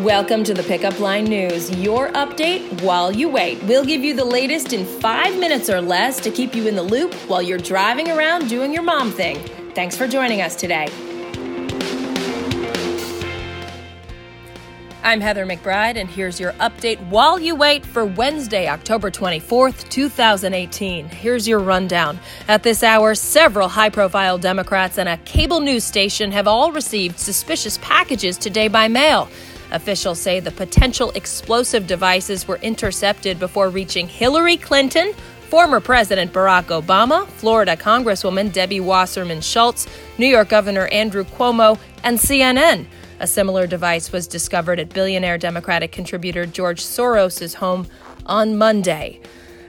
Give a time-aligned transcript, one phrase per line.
[0.00, 3.62] Welcome to the Pickup Line News, your update while you wait.
[3.64, 6.82] We'll give you the latest in five minutes or less to keep you in the
[6.82, 9.36] loop while you're driving around doing your mom thing.
[9.74, 10.88] Thanks for joining us today.
[15.02, 21.10] I'm Heather McBride, and here's your update while you wait for Wednesday, October 24th, 2018.
[21.10, 22.18] Here's your rundown.
[22.48, 27.18] At this hour, several high profile Democrats and a cable news station have all received
[27.18, 29.28] suspicious packages today by mail.
[29.72, 35.12] Officials say the potential explosive devices were intercepted before reaching Hillary Clinton,
[35.48, 39.86] former President Barack Obama, Florida Congresswoman Debbie Wasserman Schultz,
[40.18, 42.86] New York Governor Andrew Cuomo, and CNN.
[43.20, 47.86] A similar device was discovered at billionaire Democratic contributor George Soros' home
[48.26, 49.20] on Monday.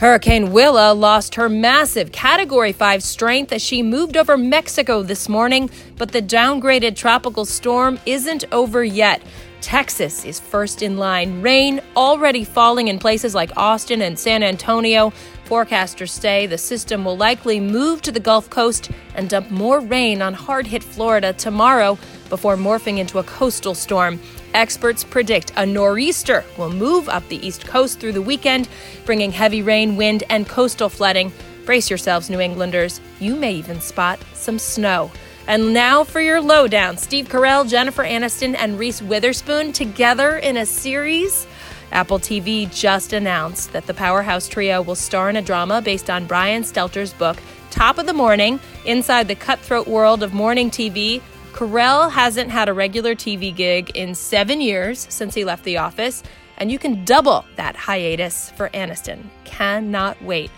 [0.00, 5.70] Hurricane Willa lost her massive Category 5 strength as she moved over Mexico this morning,
[5.96, 9.20] but the downgraded tropical storm isn't over yet.
[9.60, 11.42] Texas is first in line.
[11.42, 15.12] Rain already falling in places like Austin and San Antonio.
[15.46, 20.22] Forecasters say the system will likely move to the Gulf Coast and dump more rain
[20.22, 24.20] on hard hit Florida tomorrow before morphing into a coastal storm.
[24.54, 28.68] Experts predict a nor'easter will move up the east coast through the weekend,
[29.04, 31.32] bringing heavy rain, wind, and coastal flooding.
[31.64, 33.00] Brace yourselves, New Englanders.
[33.20, 35.10] You may even spot some snow.
[35.48, 40.66] And now for your lowdown Steve Carell, Jennifer Aniston, and Reese Witherspoon together in a
[40.66, 41.46] series.
[41.90, 46.26] Apple TV just announced that the Powerhouse Trio will star in a drama based on
[46.26, 47.38] Brian Stelter's book,
[47.70, 51.22] Top of the Morning Inside the Cutthroat World of Morning TV.
[51.54, 56.22] Carell hasn't had a regular TV gig in seven years since he left the office,
[56.58, 59.24] and you can double that hiatus for Aniston.
[59.44, 60.50] Cannot wait.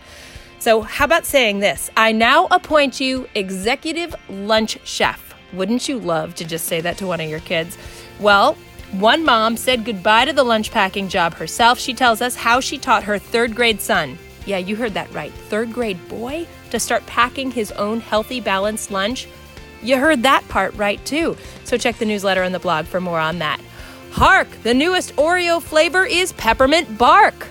[0.61, 1.91] So, how about saying this?
[1.97, 5.35] I now appoint you executive lunch chef.
[5.55, 7.79] Wouldn't you love to just say that to one of your kids?
[8.21, 8.59] Well,
[8.93, 11.79] one mom said goodbye to the lunch packing job herself.
[11.79, 15.33] She tells us how she taught her third grade son, yeah, you heard that right,
[15.33, 19.29] third grade boy, to start packing his own healthy, balanced lunch.
[19.83, 21.39] You heard that part right too.
[21.65, 23.63] So check the newsletter and the blog for more on that.
[24.11, 24.49] Hark!
[24.63, 27.47] The newest Oreo flavor is peppermint bark.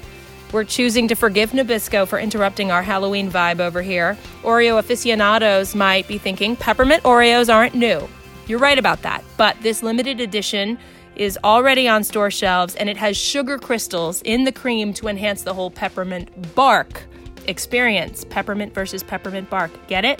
[0.52, 4.18] We're choosing to forgive Nabisco for interrupting our Halloween vibe over here.
[4.42, 8.10] Oreo aficionados might be thinking peppermint Oreos aren't new.
[8.48, 10.80] You're right about that, but this limited edition
[11.16, 15.44] is already on store shelves and it has sugar crystals in the cream to enhance
[15.44, 17.04] the whole peppermint bark
[17.46, 18.24] experience.
[18.24, 19.70] Peppermint versus peppermint bark.
[19.88, 20.20] Get it?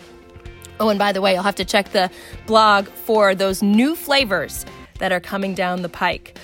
[0.80, 2.12] Oh, and by the way, you'll have to check the
[2.46, 4.64] blog for those new flavors
[5.00, 6.38] that are coming down the pike.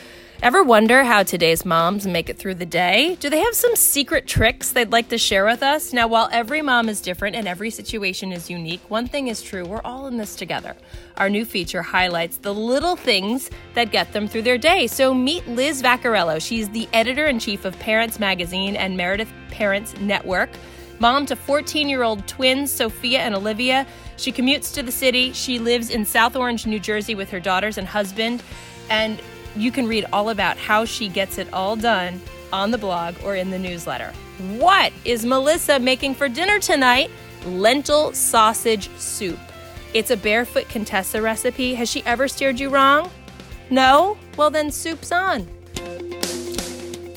[0.46, 3.18] Ever wonder how today's moms make it through the day?
[3.20, 5.92] Do they have some secret tricks they'd like to share with us?
[5.92, 9.66] Now, while every mom is different and every situation is unique, one thing is true
[9.66, 10.76] we're all in this together.
[11.18, 14.86] Our new feature highlights the little things that get them through their day.
[14.86, 16.40] So, meet Liz Vaccariello.
[16.40, 20.52] She's the editor in chief of Parents Magazine and Meredith Parents Network.
[21.00, 23.88] Mom to 14 year old twins, Sophia and Olivia.
[24.18, 25.34] She commutes to the city.
[25.34, 28.44] She lives in South Orange, New Jersey with her daughters and husband.
[28.92, 29.20] And
[29.56, 32.22] you can read all about how she gets it all done
[32.52, 34.12] on the blog or in the newsletter.
[34.58, 37.10] What is Melissa making for dinner tonight?
[37.46, 39.40] Lentil sausage soup.
[39.94, 41.74] It's a barefoot Contessa recipe.
[41.76, 43.10] Has she ever steered you wrong?
[43.70, 44.18] No?
[44.38, 45.48] Well, then soup's on.